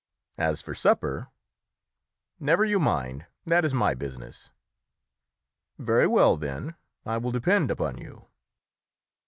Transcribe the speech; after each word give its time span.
As 0.39 0.63
for 0.63 0.73
supper" 0.73 1.27
"Never 2.49 2.65
you 2.65 2.79
mind. 2.79 3.27
That 3.45 3.63
is 3.63 3.71
my 3.71 3.93
business." 3.93 4.51
"Very 5.77 6.07
well, 6.07 6.37
then. 6.37 6.73
I 7.05 7.17
will 7.17 7.29
depend 7.31 7.69
upon 7.69 7.99
you." 7.99 8.25